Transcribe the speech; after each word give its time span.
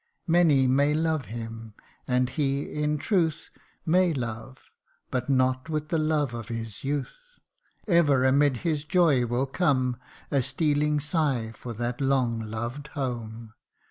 Many 0.25 0.65
may 0.65 0.95
love 0.95 1.25
him, 1.25 1.75
and 2.07 2.27
he 2.31 2.63
in 2.63 2.97
truth 2.97 3.51
May 3.85 4.15
love; 4.15 4.71
but 5.11 5.29
not 5.29 5.69
with 5.69 5.89
the 5.89 5.99
love 5.99 6.33
of 6.33 6.47
his 6.47 6.83
youth: 6.83 7.19
Ever 7.87 8.25
amid 8.25 8.57
his 8.65 8.83
joy 8.83 9.27
will 9.27 9.45
come 9.45 9.97
A 10.31 10.41
stealing 10.41 10.99
sigh 10.99 11.51
for 11.55 11.73
that 11.73 12.01
long 12.01 12.39
loved 12.39 12.87
home, 12.95 13.29
CANTO 13.29 13.49
III. 13.49 13.53